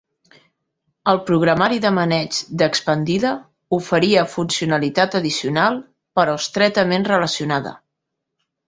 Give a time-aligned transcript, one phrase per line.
[1.11, 3.35] El programari de maneig d'expandida
[3.79, 5.81] oferia funcionalitat addicional
[6.21, 7.81] però estretament relacionada.